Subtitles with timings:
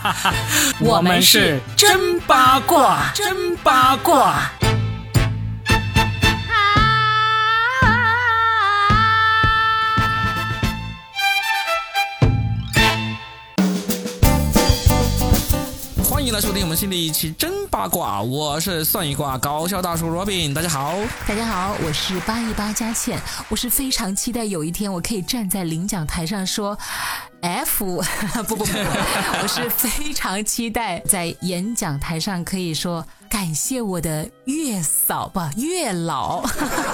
[0.80, 4.61] 我们是真八卦，真八卦。
[16.32, 20.94] 迎来收听我们新的一期真八卦，我是算一卦搞笑大叔 Robin，大家好。
[21.28, 23.20] 大家好，我是八一八佳倩，
[23.50, 26.78] 我是非常期待有一天我可以站在领奖台上说
[27.42, 28.02] F，
[28.48, 28.72] 不不不，
[29.42, 36.42] 我是非常期待在演讲台上可以说感谢我的月嫂吧，月老，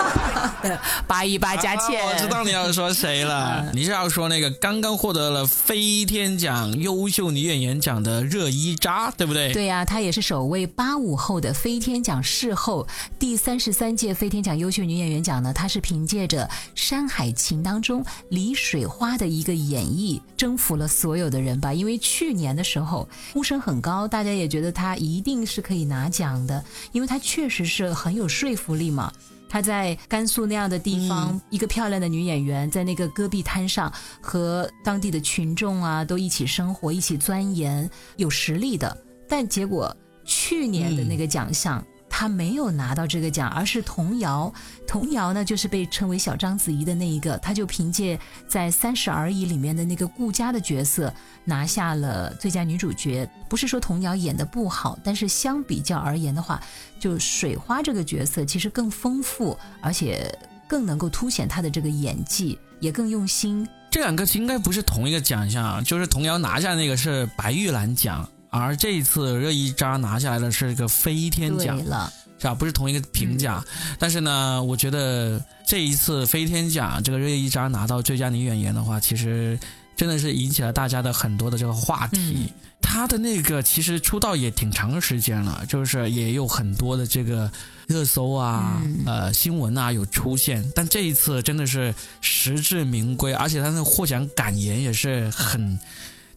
[1.06, 9.52] 八一八佳倩、啊我知道你要说谁了，你是要说那个刚刚获得了飞天奖优秀女演员奖的热依扎，对不对？
[9.52, 12.87] 对呀、她也是首位八五后的飞天奖视后。
[13.19, 21.73] 第三十三届飞天奖优秀女演员奖呢，她是凭借着《山海情》当中李水花的一个演绎，征服了所有的人吧。
[21.73, 29.12] 因为去年的时候呼声很高，大家也觉得她一定是可以拿奖的，因为她确实是很有说服力嘛。
[29.49, 38.96] 她在甘肃那样的地方，一个漂亮的女演员，在那个戈壁滩上和当地的群众啊都一起生活，一起钻研，有实力的。
[39.29, 41.85] 但结果去年的那个奖项。
[42.19, 44.52] 她没有拿到这个奖，而是童谣。
[44.88, 53.30] 童谣呢，就是被称为小章子怡的那一个，她就凭借在《三十而已》里面的那个顾佳的角色拿下了最佳女主角。
[53.49, 56.61] 不是说童谣演的不好，但是相比较而言的话，
[56.99, 63.65] 就水花这个角色其实更丰富，而且更能够凸显她的这个演技，也更用心。
[63.93, 72.55] 这两个应该不是同一个奖项，就是童谣拿下那个是白玉兰奖，而这一次热依扎拿下来的是一个飞天奖，了，是吧？
[72.55, 73.62] 不是同一个评价。
[73.99, 79.59] 但是呢，我觉得这一次飞天奖这个热依扎拿到最佳女演员的话，其实
[79.94, 82.53] 真的是引起了大家的很多的这个话题。
[82.81, 87.50] 她的那个其实出道也挺长时间了，就是也有很多的这个
[87.87, 95.78] 热搜啊、呃新闻啊有出现，但这一次真的是实至名归，而且她的获奖感言也是很。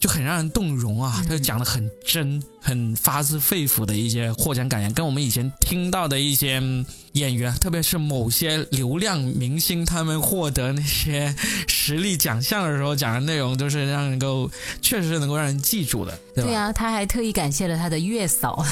[0.02, 1.22] 就很让人动容啊！
[1.24, 11.36] 他就讲的很真、很发自肺腑的一些获奖感言，跟我们以前听到的一些嗯演员，特别是某些流量明星，他们获得那些
[11.68, 14.50] 实力奖项的时候讲的内容，都是让人够
[14.82, 16.50] 确实是能够让人记住的，对吧？
[16.50, 18.64] 对啊，他还特意感谢了他的月嫂。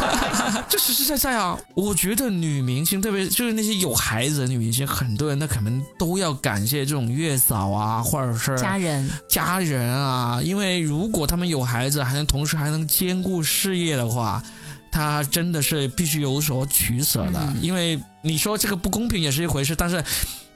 [0.68, 1.58] 这实实在在啊！
[1.74, 14.42] 我觉得女明星，特别就是那些有孩子的女明星，很多人那可能都要感谢这种月嫂啊，或者是家人，家人啊，因为如果他们有孩子，还能同时还能兼顾事业的话，
[14.90, 17.52] 他真的是必须有所取舍的。
[17.60, 20.02] 因为你说这个不公平也是一回事，但是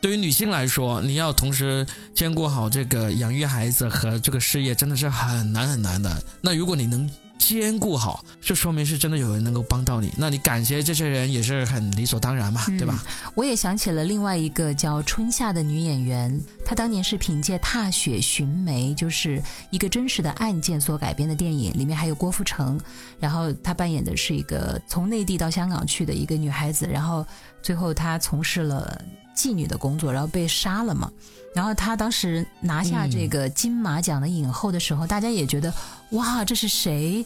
[0.01, 6.23] 对于女性来说，你要同时兼顾好这个养育孩子和这个事业，真的是很难很难的。
[6.41, 7.09] 那如果你能
[7.43, 13.03] 兼顾好，就说明是真的有人能够帮到你，那你感谢这些人也是很理所当然嘛，对吧？
[13.35, 22.81] 我也想起了另外一个叫春夏的女演员，她当年是凭借《踏雪寻梅》，就是一个真实的案件所改编的电影，里面还有郭富城，
[23.19, 27.27] 然后她扮演的是一个从内地到香港去的一个女孩子，然后
[27.63, 29.01] 最后她从事了
[29.37, 31.11] 妓女的工作，然后被杀了嘛。
[31.55, 35.73] 然后她当时拿下这个金马奖的影后的时候，大家也觉得
[36.11, 37.25] 哇，这是谁？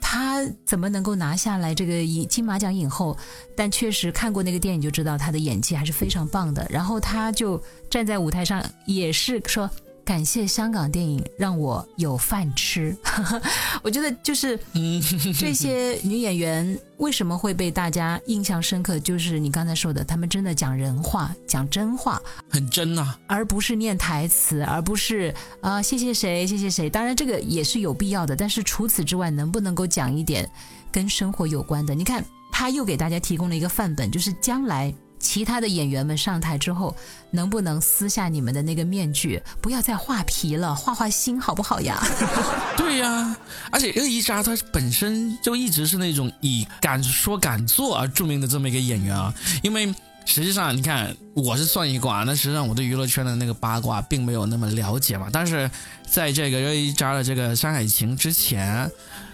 [0.00, 3.16] 她怎么能够拿下来这个影金马奖影后？
[3.56, 6.66] 但确实看过那个电影就知道她的演技还是非常棒的。
[6.68, 9.70] 然后她就站在舞台上，也是说
[10.04, 12.96] 感谢香港电影让我有饭吃。
[13.82, 14.58] 我觉得就是
[15.38, 26.90] 这些女演员为什么会被大家印象深刻，就是你刚才说的，她们真的讲人话，讲真话，很真呐、而不是念台词，而不是啊、谢谢谁谢谢谁。
[26.90, 30.50] 当然这个也是有必要的，但是除此之外，能不能够讲一点
[30.90, 31.94] 跟生活有关的？
[31.94, 34.92] 你看，他又给大家提供了一个范本，就是将来。
[35.22, 36.94] 其他的演员们上台之后，
[37.30, 42.02] 能不能撕下你们的那个面具，不要再画皮了，画画心好不好呀？
[42.76, 43.36] 对呀、
[43.70, 49.32] 而且热依扎她本身就一直是那种以敢说敢做而著名的这么一个演员啊。
[49.62, 55.28] 因为实际上，你看我是算一卦，那实际上我对娱乐圈的那个八卦并没有那么了解嘛。
[55.32, 55.70] 但是
[56.04, 58.90] 在这个热依扎的这个《山海情》之前，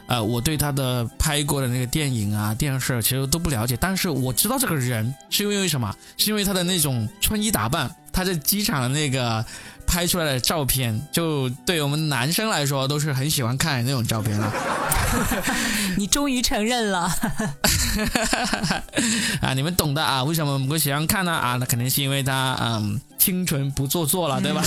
[0.09, 3.77] 呃，我对他的拍过的那个电影啊、电视其实都不了解。
[3.81, 5.95] 但是我知道这个人是因为什么？
[6.17, 9.45] 是因为他的那种穿衣打扮，他在机场的那个。
[9.91, 14.53] 拍出来的照片，就对我们男生来说都是很喜欢看那种照片了。
[15.97, 17.11] 你终于承认了。
[19.41, 20.23] 啊，你们懂的啊。
[20.25, 21.33] 为什么我们会喜欢看呢？
[21.33, 24.63] 啊，那肯定是因为他嗯清纯不做作了，对吧？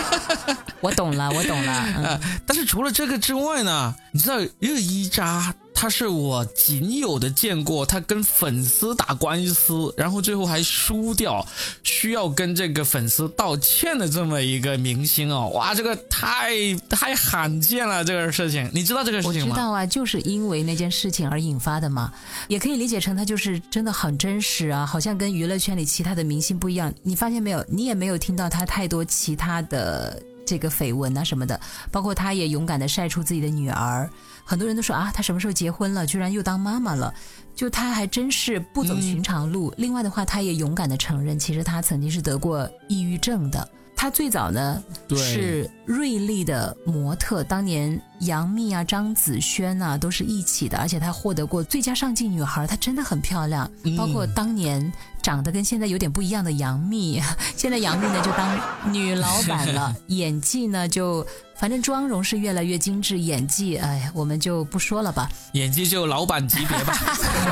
[0.80, 1.72] 我懂了，我懂了。
[1.72, 5.54] 啊，但是除了这个之外呢，你知道热依扎。
[5.78, 11.46] 他是我仅有的见过他跟粉丝打官司，然后最后还输掉，
[11.82, 19.48] 需要跟这个粉丝道歉的这么一个明星哦，哇，这个太太罕见了，这个事情，你知道这个事情吗？
[19.50, 22.10] 我知道啊，就是因为那件事情而引发的嘛，
[22.48, 26.90] 也可以理解成他就是真的很真实啊，好像跟娱乐圈里其他的明星不一样。
[27.02, 27.62] 你发现没有？
[27.68, 34.08] 你也没有听到他太多其他的这个绯闻啊什么的，包括他也勇敢的晒出自己的女儿。
[34.48, 36.06] 很多人都说啊，她什么时候结婚了？
[36.06, 37.12] 居然又当妈妈了，
[37.52, 39.74] 就她还真是不走寻常路。
[39.76, 43.68] 另外的话，她也勇敢的承认，其实她曾经是得过抑郁症的。
[43.96, 44.80] 她最早呢
[45.16, 53.68] 是瑞丽的模特，当年杨幂啊、张子萱啊都是一起的，而且她获得过最佳上镜女孩，她真的很漂亮。
[53.96, 57.20] 包括当年长得跟现在有点不一样的杨幂，
[57.56, 61.26] 现在杨幂呢就当女老板了， 演技呢就。
[61.58, 65.26] 反正妆容是越来越精致，演技，哎，我们就不说了吧。
[65.52, 66.94] 演技就老板级别吧。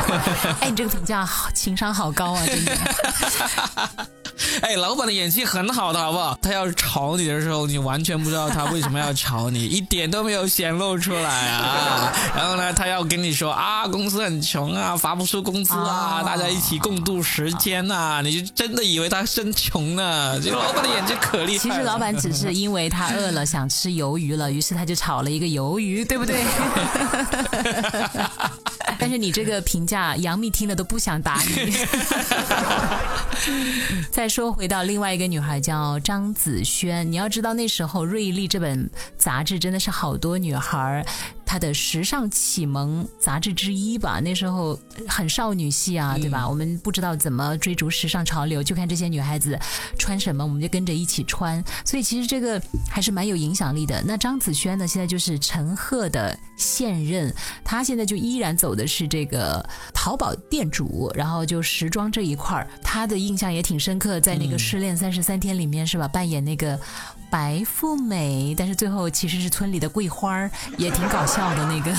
[0.61, 2.77] 哎，你这个评价好，情商好高啊，真的。
[4.63, 6.39] 哎，老板的演技很好的，好不好？
[6.43, 12.13] 他要是吵你的时候，你完全不知道他为什么要吵你， 一点都没有显露出来啊。
[12.37, 20.39] 然后呢，他要跟你说啊，公司很穷啊，发不出工资啊，大家一起共度时间呐，你就真的以为他真穷呢？
[20.43, 21.59] 这老板的演技可厉害。
[21.59, 26.45] 其实老板只是因为他饿了，想吃鱿鱼了，于是他就炒了一个鱿鱼，对不对？
[28.99, 31.73] 但是你这个评价，杨幂听了都不想打你。
[34.11, 37.11] 再说回到另外一个女孩，叫张子萱。
[37.11, 38.89] 你要知道那时候《瑞丽》这本
[39.19, 41.05] 杂志真的是好多女孩。
[41.55, 46.49] 她的时尚启蒙杂志之一吧，那时候很少女系啊，对吧？
[46.49, 49.57] 我们不知道怎么追逐时尚潮流，就看这些女孩子
[49.97, 51.63] 穿什么，我们就跟着一起穿。
[51.85, 52.61] 所以其实这个
[52.91, 54.03] 还是蛮有影响力的。
[54.05, 66.77] 那张子萱呢，现在就是陈赫的现任，她现在就依然走的是这个淘宝店主，然后就时装这一块儿，她的印象也挺深刻，在那个《失恋三十三天》里面是吧，扮演那个。
[67.35, 70.49] 白富美，但是最后其实是村里的桂花儿，
[70.79, 71.93] 也挺搞笑的那个。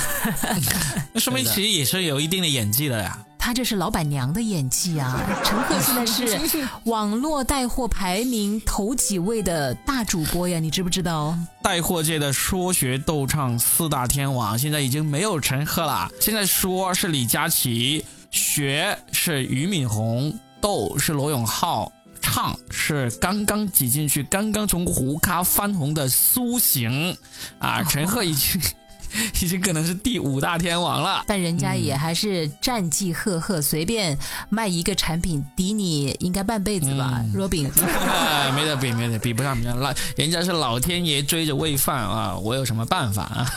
[1.12, 3.20] 那说明其实也是有一定的演技的呀。
[3.38, 5.22] 他这是老板娘的演技啊！
[5.44, 6.06] 陈赫现在
[6.48, 11.38] 是 网络带货排名头几位的大主播呀，你知不知道？
[11.62, 16.10] 带货界的说学逗唱四大天王，现在已经没有陈赫了。
[16.22, 21.92] 现在说是李佳琦，学是俞敏洪，逗是罗永浩。
[22.36, 27.16] 唱是刚刚挤进去，刚刚从胡咖翻红的苏醒
[27.60, 27.82] 啊！
[27.82, 28.62] 陈赫已经
[29.42, 34.18] 已经可能是第五大天王了，但人家也还是战绩赫赫，随便
[34.50, 37.24] 卖一个产品抵你应该半辈子吧？
[37.34, 37.72] 若饼，
[38.54, 39.80] 没得比，没得比不上，比不上。
[39.80, 42.36] 老人家是老天爷追着喂饭啊！
[42.36, 43.50] 我有什么办法啊？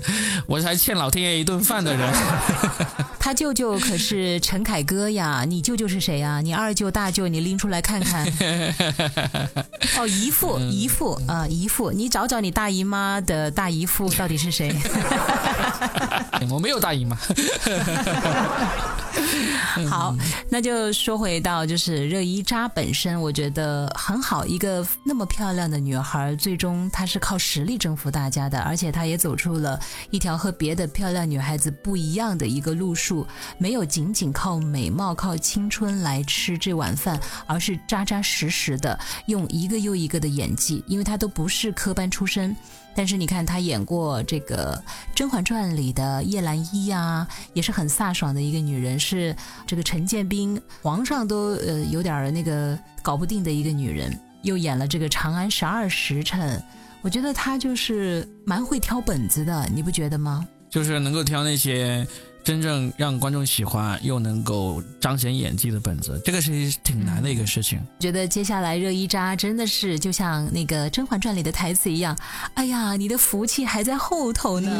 [0.46, 2.12] 我才欠老天爷一顿饭的人。
[3.26, 6.40] 他舅舅可是陈凯歌呀，你舅舅是谁呀？
[6.40, 8.24] 你二舅、大舅，你拎出来看看。
[9.98, 14.72] 哦，姨父，姨父啊，姨父，你找找你大姨妈的大姨父到底是谁？
[16.48, 17.18] 我没有大姨妈。
[19.88, 20.14] 好，
[20.48, 24.46] 那就说回到就是热依扎本身，我觉得很好。
[24.46, 29.78] 一个那么漂亮的女孩，最终她是靠实力征服大家的，而且她也走出了
[30.10, 33.26] 一条和别的漂亮女孩子不一样的一个路数，
[33.58, 42.56] 没有仅仅靠美貌、靠青春来吃这碗饭，而是扎扎实实的用一个又一个的演技，因为她都不是科班出身。
[42.96, 44.74] 但是你看，她演过这个
[45.14, 49.36] 《甄嬛传》里的叶澜依啊，也是很飒爽的一个女人，是
[49.66, 54.18] 这个陈建斌皇上都呃有点那个搞不定的一个女人。
[54.42, 56.58] 又演了这个《长安十二时辰》，
[57.02, 60.46] 我觉得她就是蛮会挑本子的，你不觉得吗？
[60.70, 62.06] 就是能够挑那些。
[62.46, 67.80] 真正让观众喜欢又能够彰显演技的本子，这个是挺难的一个事情。
[67.98, 72.16] 觉得接下来热依扎真的是就像那个《甄嬛传》里的台词一样，
[72.54, 74.70] 哎呀，你的福气还在后头呢。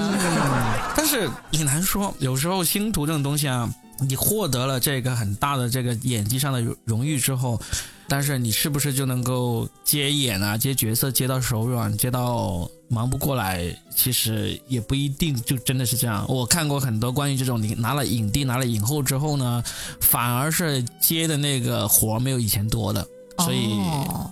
[0.97, 3.69] 但是也难说，有时候星途这种东西啊，
[3.99, 7.61] 你获得了这个很大的这个演技上的荣誉之后。
[8.09, 13.77] 但是你是不是就能够接演啊、接角色接到手软、接到忙不过来？
[13.95, 16.25] 其实也不一定就真的是这样。
[16.29, 19.63] 我看过很多关于这种，你拿了影帝、拿了影后之后呢，
[20.01, 23.07] 反而是接的那个活没有以前多的。
[23.39, 23.69] 所以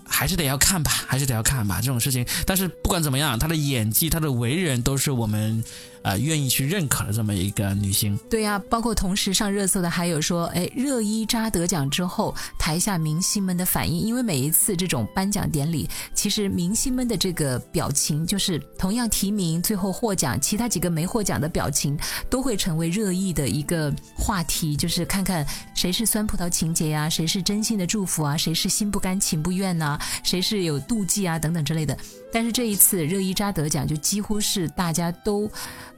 [0.07, 2.25] 还是得要看吧，还是得要看吧这种事情。
[2.47, 5.63] 但是不管怎么样，他的演技、他的为人都是我们
[6.05, 8.17] 呃愿意去认可的这么一个女星。
[8.31, 25.45] 对呀、包括同时上热搜的还有说，哎，热依扎得奖之后，台下明星们的反应，因为每一次这种颁奖典礼，其实明星们的这个表情，就是同样提名最后获奖，其他几个没获奖的表情，都会成为热议的一个话题，就是看看
[25.75, 31.97] 谁是酸葡萄情节呀、谁是真心的祝福啊，谁是心不甘情不愿呐、谁是有妒忌啊等等之类的。
[32.35, 35.49] 但是这一次热依扎得奖，就几乎是大家都，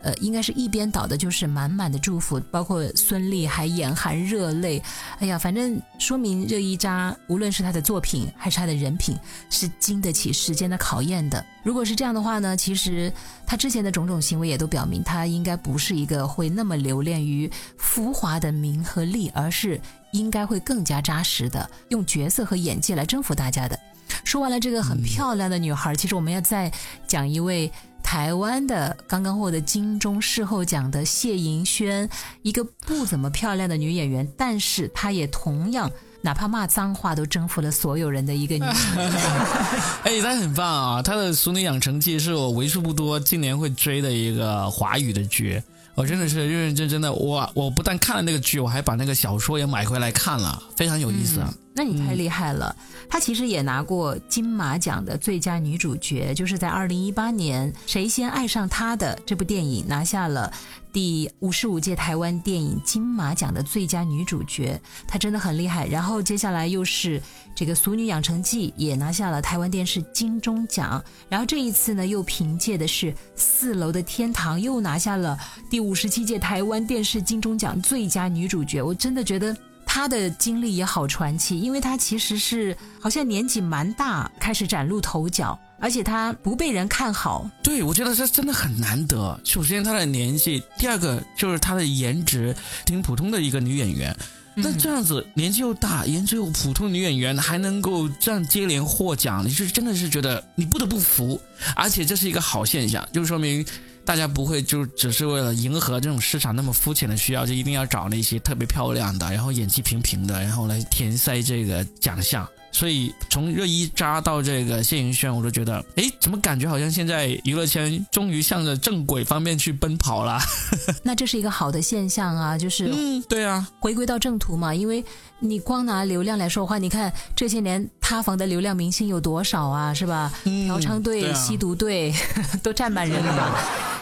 [0.02, 4.82] 呃，应该是一边倒的，就是满满的祝福，包括孙俪还眼含热泪。
[5.18, 9.16] 哎呀，反正说明热依扎无论是她的作品还是她的人品，
[9.48, 11.42] 是经得起时间的考验的。
[11.64, 13.10] 如果是这样的话呢，其实
[13.46, 19.80] 她之前的种种行为也都表明，她应该不是一个会那么留恋于浮华的名和利，而是
[20.12, 23.80] 应该会更加扎实的用角色和演技来征服大家的。
[24.24, 26.70] 说完了这个很漂亮的女孩，其实我们要再
[27.06, 27.70] 讲一位
[28.02, 32.08] 台湾的刚刚获得金钟视后奖的谢盈萱，
[32.42, 35.90] 一个不怎么漂亮的女演员，但是她也同样
[36.22, 39.12] 哪怕骂脏话都征服了所有人的一个女演员。
[40.04, 41.02] 哎，她很棒啊！
[41.02, 45.62] 她的《俗女养成记》是我为数不多今年会追的一个华语的剧。
[45.94, 51.52] 我真的是认认真真的，我我不但看了那个剧，我还把那个小说也买回来看了，非常有意思啊。
[51.76, 52.74] 那你太厉害了！
[53.06, 60.50] 她其实也拿过金马奖的最佳女主角，就是在二零一八年《谁先爱上他的》这部电影拿下了
[60.90, 65.86] 第五十五届台湾电影金马奖的最佳女主角，她真的很厉害。
[65.86, 67.20] 然后接下来又是
[67.54, 78.82] 这个《俗女养成记》也拿下了台湾电视金钟奖，然后这一次呢又凭借的是《四楼的天堂》又拿下了第五十七届台湾电视金钟奖最佳女主角。
[78.82, 79.54] 我真的觉得。
[79.96, 87.50] 她的经历也好传奇，因为她其实是好像年纪蛮大开始崭露头角，而且她不被人看好。
[87.62, 89.40] 对，我觉得这真的很难得。
[89.42, 94.14] 首先她的年纪，第二个就是她的颜值，挺普通的一个女演员。
[94.54, 101.40] 那这样子年纪又大，颜值又普通的女演员还能够这样接连获奖，你是真的是觉得你不得不服，
[101.74, 103.64] 而且这是一个好现象，就说明
[104.06, 112.48] 大家不会就只是为了迎合这种市场那么肤浅的需要，就一定要找那些特别漂亮的，然后演技平平的，然后来填塞这个奖项。
[112.72, 120.38] 所以从热依扎到这个谢盈萱，我都觉得，哎，怎么感觉好像现在娱乐圈终于向着正轨方面去奔跑了？
[121.02, 124.74] 那这是一个好的现象啊，就是嗯，对啊，回归到正途嘛。
[124.74, 125.02] 因为
[125.38, 130.32] 你光拿流量来说话，你看这些年塌房的流量明星有多少啊，是吧？
[130.44, 132.12] 嗯嫖娼队、啊吸毒队
[132.62, 133.54] 都占满人了嘛。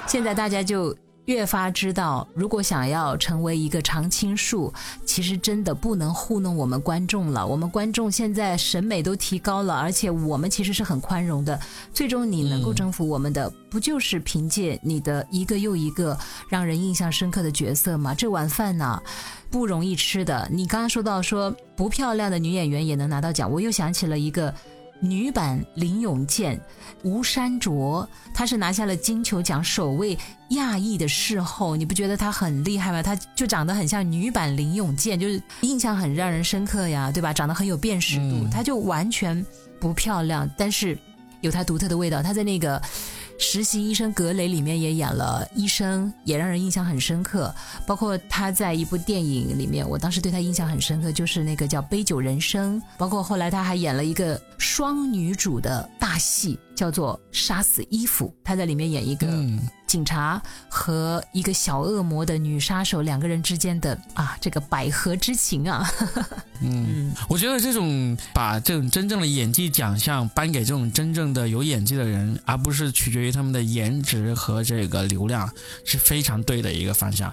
[0.07, 0.95] 现在大家就
[1.27, 4.73] 越发知道，如果想要成为一个常青树，
[5.05, 7.47] 其实真的不能糊弄我们观众了。
[7.47, 11.59] 我们观众现在审美都提高了，而且我们其实是很宽容的。
[11.93, 18.15] 最终你能够征服我们的，不就是凭借你的一个又一个让人印象深刻的角色吗？
[18.15, 19.01] 这碗饭呢？
[19.51, 20.49] 不容易吃的。
[20.51, 24.53] 你刚刚说到说不漂亮的女演员也能拿到奖，我又想起了一个
[25.01, 26.61] 女版林永健，
[27.03, 30.19] 吴珊卓，她是拿下了金球奖首位
[30.51, 33.03] 亚裔的视后，你不觉得她很厉害吗？
[33.03, 37.33] 她就长得很像女版林永健，就是印象很让人深刻呀，对吧？
[37.33, 39.45] 长得很有辨识度，嗯她就完全
[39.81, 40.99] 不漂亮，但是
[41.41, 42.23] 有她独特的味道。
[42.23, 42.81] 她在那个。
[43.39, 47.55] 实习医生格雷里面也演了医生，也让人印象很深刻。
[47.87, 52.81] 包括他在一部电影里面，我当时对他印象很深刻，就是那个叫《杯酒人生》。
[52.97, 59.27] 包括后来他还演了一个双女主的大戏，叫做《杀死伊芙》，他在里面演一个，
[59.95, 65.89] 警察和一个小恶魔的女杀手两个人之间的啊这个百合之情啊。
[66.61, 75.49] 嗯，我觉得这种把这种真正的演技奖项颁给这种真正的有演技的人，而不是取决于他们的颜值和这个流量，
[75.85, 77.33] 是非常对的一个方向。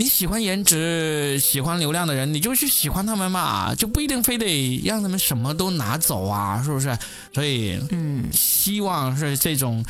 [0.00, 6.96] 你喜欢颜值、喜欢流量的人，你就去喜欢他们嘛，就不一定非得让他们什么都拿走啊，是不是？
[7.34, 9.84] 所以，嗯，希望是这种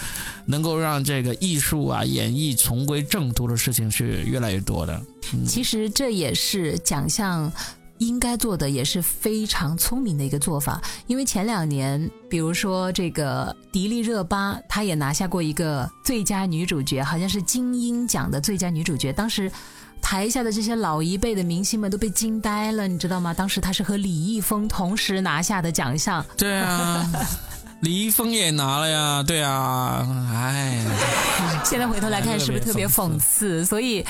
[0.47, 5.01] 能够让这个艺术啊、演绎重归正途的事情是越来越多的。
[5.47, 7.53] 其实这也是奖项。
[7.99, 19.13] 应该做的也是非常聪明的一个做法，因为前两年，比如说这个迪丽热巴，她也拿下过一个最佳女主角，好像是金鹰奖的最佳女主角。
[19.13, 19.51] 当时
[20.01, 23.35] 台下的这些老一辈的明星们都被惊呆了，你知道吗？
[23.35, 27.05] 当时她是和李易峰同时拿下的奖项，对啊，
[27.81, 30.05] 李易峰也拿了呀，对啊，
[30.35, 30.85] 哎，
[31.65, 33.65] 现在回头来看，是不是特别讽刺？
[33.65, 34.05] 所以，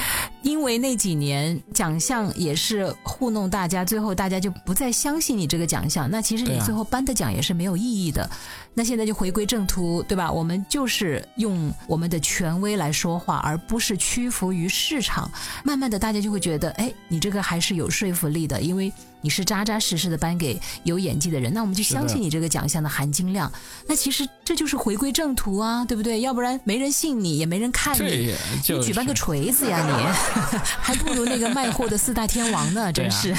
[0.49, 8.29] 因为那几年奖项也是糊弄大家，最后大家就不再相信你这个奖项，那其实你最后颁的奖也是没有意义的。
[8.73, 10.31] 那现在就回归正途，对吧？
[10.31, 15.31] 我们就是用我们的权威来说话，而不是屈服于市场。
[15.65, 18.91] 慢慢的，大家就会觉得，哎，你这个还是有说服力的，因为。
[19.21, 23.51] 你是扎扎实实的颁给有演技的人，那我们就相信你这个奖项的含金量。
[23.89, 26.21] 那其实这就是回归正途啊，对不对？
[26.21, 30.38] 要不然没人信你，也没人看你，你举办个锤子呀，你
[30.81, 33.33] 还不如那个卖货的四大天王呢，真是。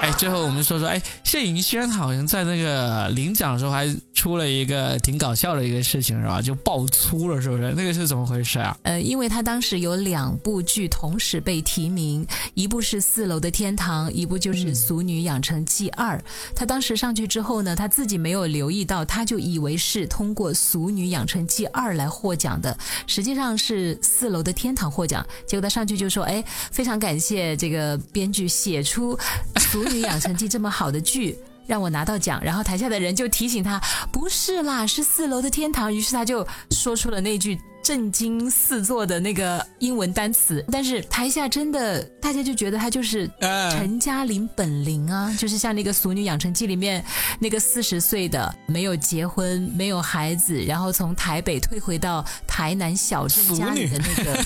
[0.00, 6.40] 哎，最后我们说说，哎，谢盈萱好像在那个领奖的时候还出了一个挺搞笑的一个事情，是吧？
[6.40, 7.72] 就爆粗了，是不是？
[7.76, 8.76] 那个是怎么回事啊？
[8.82, 16.16] 呃，因为他当时有两部剧同时被提名，一部是《四楼的天堂》，一部就是《俗女养成记二》，
[16.54, 25.26] 他当时上去之后呢，他自己没有留意到，他就以为是通过《俗女养成记二》来获奖的，实际上是《四楼的天堂》获奖。
[25.46, 29.14] 结果他上去就说：“哎，非常感谢这个编剧写出
[29.60, 31.36] 《俗女养成记》这么好的剧，
[31.66, 33.78] 让我拿到奖。”然后台下的人就提醒他
[34.10, 37.58] ：“不是啦，是《四楼的天堂》。”于是他就说出了那句。
[37.80, 43.30] 震惊四座的那个英文单词，但是台下真的大家就觉得他就是
[43.70, 47.02] 陈嘉玲本灵啊，就是像那个《俗女养成记》里面
[47.38, 54.44] 那个四十岁的没有结婚、没有孩子，然后从台北退回到台南小镇家里的那个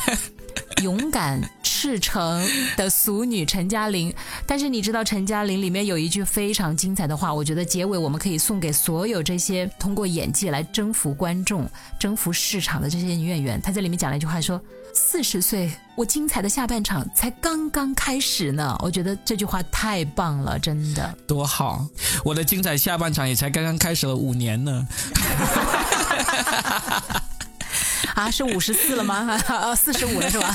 [0.82, 1.40] 勇敢。
[1.64, 2.46] 赤诚
[2.76, 4.14] 的俗女陈嘉玲，
[4.46, 13.60] 但是你知道陈嘉玲里面有一句非常精彩的话，我觉得结尾我们可以送给所有这些通过演技来征服观众、征服市场的这些女演员。
[13.60, 14.60] 她在里面讲了一句话，说
[14.94, 21.84] ：“四十岁，我精彩的下半场才刚刚开始呢。”我觉得这句话太棒了，真的多好！
[22.24, 24.86] 我的精彩下半场也才刚刚开始了五年呢。
[28.14, 29.40] 啊，是五十四了吗？
[29.46, 30.54] 啊， 四十五了是吧？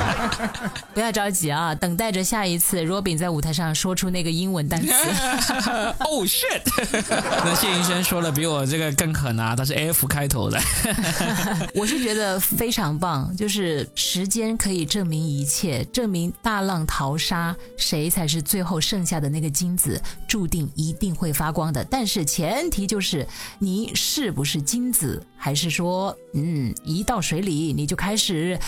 [0.92, 4.92] 不要着急啊，等待着下一次 Robin 在舞台上说出那个英文单词。
[6.00, 6.62] Oh shit！
[7.44, 10.60] 那谢云生说的比我这个更狠啊，他是 F 开头的。
[11.74, 21.82] 我是觉得非常棒，就是时间可以证明一切，证明大浪淘沙，谁才是最后剩下的那个金子，注定一定会发光的。
[21.84, 23.26] 但是前提就是
[23.58, 26.49] 你是不是金子，还是说嗯。
[26.52, 28.58] 嗯，一到水里你就开始，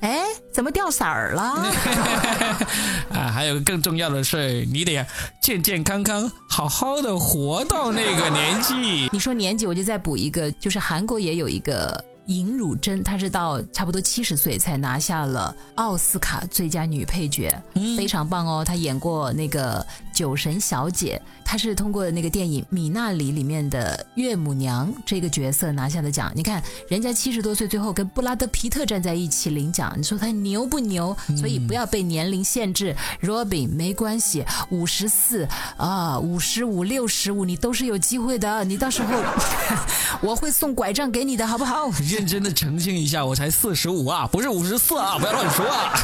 [0.00, 0.20] 哎，
[0.52, 1.42] 怎么掉色儿了？
[3.12, 5.04] 啊，还有个更重要的是，你得
[5.42, 9.08] 健健康康、好好的活到那个年纪。
[9.12, 12.04] 你说年纪，我就再补一个，就是韩国也有一个。
[12.26, 17.52] 尹汝贞，她是到差不多七十岁才拿下了奥斯卡最佳女配角，
[17.96, 18.64] 非常棒哦。
[18.64, 26.30] 她演过那个《酒神小姐》，她是通过那个电影《米娜里》里面的岳母娘这个角色拿下的奖。
[26.34, 31.16] 你看，人家七十多岁，最后跟布拉德皮特站在一起领奖，你说他牛不牛？
[31.36, 32.94] 所以不要被年龄限制。
[33.22, 38.64] Robin 没关系，五十四啊，五十五、六十五，你都是有机会的。
[38.64, 39.22] 你到时候
[40.20, 41.90] 我会送拐杖给你的，好不好？
[42.08, 45.94] 认真的澄清一下，我才四十五啊，不是五十四啊，不要乱说啊，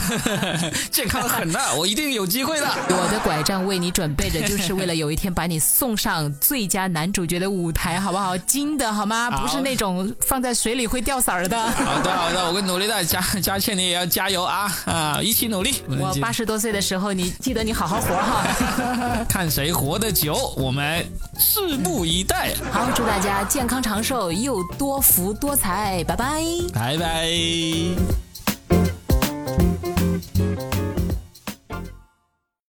[0.90, 2.66] 健康的很的，我一定有机会的。
[2.88, 8.38] 我的拐杖为你准备着，就是为了有一天把你送上最佳男主角的舞台，好不好？
[8.46, 9.28] 金的好吗？
[9.28, 11.60] 不是那种放在水里会掉色儿的。
[11.72, 15.82] 好的好的，我会努力的，佳佳倩你也要加油啊啊，一起努力。
[15.88, 18.46] 我八十多岁的时候，你记得你好好活哈。
[19.28, 21.04] 看谁活得久，我们
[21.40, 22.54] 拭目以待。
[22.70, 26.04] 好，祝大家健康长寿，又多福多财。
[26.04, 28.27] 拜拜，拜拜。